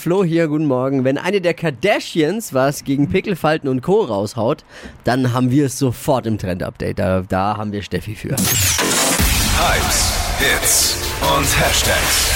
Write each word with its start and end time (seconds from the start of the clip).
Flo 0.00 0.24
hier, 0.24 0.48
guten 0.48 0.64
Morgen. 0.64 1.04
Wenn 1.04 1.18
eine 1.18 1.42
der 1.42 1.52
Kardashians 1.52 2.54
was 2.54 2.84
gegen 2.84 3.10
Pickelfalten 3.10 3.68
und 3.68 3.82
Co. 3.82 4.00
raushaut, 4.00 4.64
dann 5.04 5.34
haben 5.34 5.50
wir 5.50 5.66
es 5.66 5.78
sofort 5.78 6.26
im 6.26 6.38
Trend-Update. 6.38 6.98
Da, 6.98 7.20
da 7.20 7.58
haben 7.58 7.70
wir 7.70 7.82
Steffi 7.82 8.14
für. 8.14 8.30
Hypes, 8.30 10.14
Hits 10.38 10.96
und 11.20 11.44
Hashtags. 11.44 12.30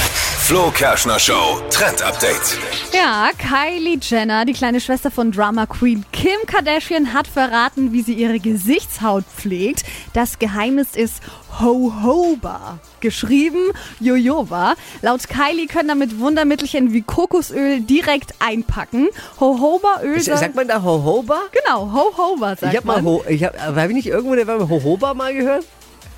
Flo 0.46 0.70
Kerschner 0.72 1.18
Show 1.18 1.58
Trend 1.70 2.02
Update. 2.02 2.58
Ja, 2.92 3.30
Kylie 3.38 3.98
Jenner, 3.98 4.44
die 4.44 4.52
kleine 4.52 4.78
Schwester 4.78 5.10
von 5.10 5.32
Drama 5.32 5.64
Queen 5.64 6.04
Kim 6.12 6.36
Kardashian, 6.46 7.14
hat 7.14 7.26
verraten, 7.26 7.94
wie 7.94 8.02
sie 8.02 8.12
ihre 8.12 8.40
Gesichtshaut 8.40 9.24
pflegt. 9.24 9.84
Das 10.14 10.38
Geheimnis 10.38 10.94
ist 10.94 11.20
Jojoba. 11.60 12.78
Geschrieben 13.00 13.72
Jojoba. 13.98 14.76
Laut 15.02 15.28
Kylie 15.28 15.66
können 15.66 15.88
damit 15.88 16.20
Wundermittelchen 16.20 16.92
wie 16.92 17.02
Kokosöl 17.02 17.80
direkt 17.80 18.32
einpacken. 18.38 19.08
Jojobaöl 19.40 20.20
soll... 20.20 20.36
Sagt 20.36 20.54
man 20.54 20.68
da 20.68 20.78
Jojoba? 20.78 21.40
Genau, 21.50 21.86
Jojoba 21.86 22.54
sagt 22.54 22.72
Ich 22.72 22.76
hab 22.78 22.84
mal, 22.84 23.02
man. 23.02 23.06
Ho 23.06 23.24
ich 23.28 23.42
hab, 23.42 23.58
habe 23.58 23.88
ich 23.88 23.94
nicht 23.94 24.06
irgendwo 24.06 24.36
der 24.36 24.46
Jojoba 24.46 25.14
mal 25.14 25.34
gehört? 25.34 25.64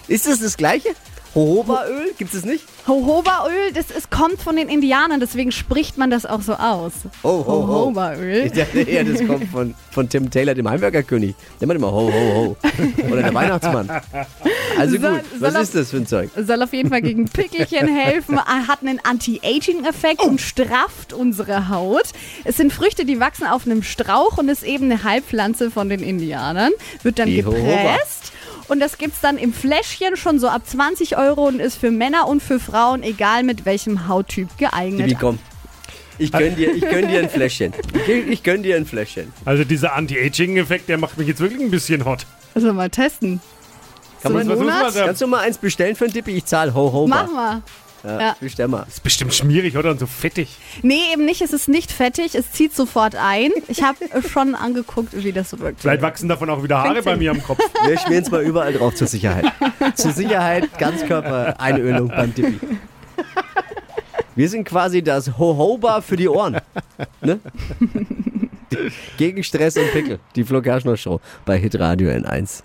Ist 0.09 0.27
das 0.27 0.41
das 0.41 0.59
gleiche? 0.59 0.91
Jojobaöl? 1.37 2.13
Gibt 2.17 2.33
es 2.33 2.45
nicht? 2.47 2.65
Jojobaöl, 2.89 3.73
das 3.75 3.91
ist, 3.91 4.11
kommt 4.11 4.41
von 4.41 4.57
den 4.57 4.69
Indianern, 4.71 5.21
deswegen 5.21 5.53
spricht 5.53 5.99
man 5.99 6.09
das 6.11 6.25
auch 6.25 6.41
so 6.41 6.55
aus. 6.55 6.93
Oh, 7.23 7.29
ho, 7.29 7.45
ho. 7.47 7.61
Jojobaöl. 7.85 8.47
Ich 8.47 8.53
dachte 8.53 8.81
eher, 8.81 9.05
das 9.05 9.25
kommt 9.27 9.45
von, 9.51 9.75
von 9.91 10.09
Tim 10.09 10.31
Taylor, 10.31 10.55
dem 10.55 10.69
Heimwerkerkönig. 10.69 11.35
Der 11.61 11.69
macht 11.69 11.77
immer 11.77 11.93
ho, 11.93 12.11
ho, 12.11 12.35
ho. 12.35 12.57
Oder 13.13 13.23
der 13.23 13.35
Weihnachtsmann. 13.35 13.91
Also 14.79 14.99
Soll- 14.99 15.11
gut, 15.11 15.21
was 15.41 15.55
ist 15.57 15.75
das 15.75 15.91
für 15.91 15.99
ein 15.99 16.07
Zeug? 16.07 16.31
Soll 16.37 16.63
auf 16.63 16.73
jeden 16.73 16.89
Fall 16.89 17.03
gegen 17.03 17.25
Pickelchen 17.29 17.87
helfen, 17.89 18.39
hat 18.43 18.81
einen 18.81 19.01
Anti-Aging-Effekt 19.03 20.21
Oh. 20.25 20.29
und 20.29 20.41
strafft 20.41 21.13
unsere 21.13 21.69
Haut. 21.69 22.05
Es 22.45 22.57
sind 22.57 22.73
Früchte, 22.73 23.05
die 23.05 23.21
wachsen 23.21 23.47
auf 23.47 23.67
einem 23.67 23.83
Strauch 23.83 24.39
und 24.39 24.49
ist 24.49 24.63
eben 24.63 24.87
eine 24.91 25.03
Heilpflanze 25.05 25.71
von 25.71 25.89
den 25.91 26.01
Indianern. 26.03 26.73
Wird 27.03 27.19
dann 27.19 27.29
Die 27.29 27.39
Jojoba. 27.41 27.99
Und 28.69 28.81
das 28.81 28.99
gibt's 28.99 29.21
dann 29.21 29.39
im 29.39 29.53
Fläschchen 29.53 30.17
schon 30.17 30.39
so 30.39 30.49
ab 30.49 30.63
20 30.67 31.17
Euro 31.17 31.47
und 31.47 31.61
ist 31.61 31.77
für 31.77 31.91
Männer 31.91 32.27
und 32.29 32.43
für 32.43 32.59
Frauen, 32.59 33.03
egal 33.03 33.43
mit 33.43 33.65
welchem 33.65 34.09
Hauttyp, 34.09 34.49
geeignet. 34.59 35.11
Wie 35.11 35.15
komm. 35.15 35.39
Ich 36.19 36.33
gönn 36.33 36.57
dir, 36.57 36.75
ich 36.75 36.81
gönn 36.81 37.09
dir 37.09 37.21
ein 37.21 37.29
Fläschchen. 37.29 37.75
Ich, 38.31 38.43
gönn 38.43 38.63
dir 38.63 38.77
ein 38.77 38.87
Fläschchen. 38.87 39.33
Also 39.45 39.65
dieser 39.65 39.95
Anti-Aging-Effekt, 39.95 40.89
der 40.89 40.97
macht 40.99 41.19
mich 41.19 41.29
jetzt 41.29 41.41
wirklich 41.41 41.61
ein 41.61 41.71
bisschen 41.71 42.05
hot. 42.05 42.27
Also 42.55 42.73
mal 42.73 42.89
testen. 42.89 43.41
Kann 44.23 44.33
So 44.33 44.39
man, 44.65 44.95
kannst 44.95 45.21
du 45.21 45.27
mal 45.27 45.41
eins 45.41 45.59
bestellen 45.59 45.95
für 45.95 46.05
einen 46.05 46.15
Dippi? 46.15 46.33
Ich 46.33 46.47
zahle 46.47 46.75
ho, 46.75 46.91
ho, 46.91 47.07
Mach 47.07 47.31
mal. 47.31 47.63
Ja, 48.07 48.21
Ja. 48.21 48.37
bestell 48.41 48.69
mal. 48.69 48.85
Ist 48.89 49.03
bestimmt 49.03 49.35
schmierig, 49.35 49.77
oder? 49.77 49.91
Und 49.91 49.99
so 50.01 50.07
fettig. 50.07 50.57
Nee, 50.83 51.01
eben 51.13 51.25
nicht. 51.25 51.43
Es 51.43 51.53
ist 51.53 51.69
nicht 51.69 51.91
fettig. 51.93 52.35
Es 52.35 52.53
zieht 52.53 52.75
sofort 52.75 53.15
ein. 53.17 53.51
Ich 53.69 53.83
habe 53.83 53.99
schon 54.29 54.55
angeguckt, 54.55 55.09
wie 55.23 55.33
das 55.33 55.51
so 55.51 55.59
wirkt. 55.59 55.81
Vielleicht 55.81 56.03
wachsen 56.03 56.29
davon 56.29 56.49
auch 56.51 56.63
wieder 56.63 56.79
Haare 56.79 56.91
Klingt 56.91 57.05
bei 57.05 57.17
mir 57.17 57.33
am 57.33 57.43
Kopf. 57.43 57.59
Wir 57.85 57.99
schmieren 57.99 58.23
es 58.23 58.31
mal 58.31 58.43
überall 58.43 58.73
drauf 58.73 58.95
zur 58.95 59.07
Sicherheit. 59.09 59.47
zur 59.97 60.13
Sicherheit 60.13 60.79
Ganzkörper-Einölung 60.79 62.09
beim 62.09 62.33
Dippi. 62.35 62.61
Wir 64.35 64.49
sind 64.49 64.65
quasi 64.65 65.03
das 65.03 65.39
Hohoba 65.39 66.01
für 66.03 66.17
die 66.17 66.29
Ohren. 66.29 66.59
Ne? 67.23 67.41
Gegen 69.17 69.43
Stress 69.43 69.77
und 69.79 69.91
Pickel. 69.93 70.19
Die 70.35 70.45
Flo 70.45 70.61
Kerschner 70.61 70.97
Show 70.97 71.21
bei 71.47 71.57
Hitradio 71.59 72.11
N1. 72.11 72.63